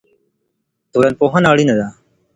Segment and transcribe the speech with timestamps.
[0.91, 1.87] ټولنپوهنه اړینه ده.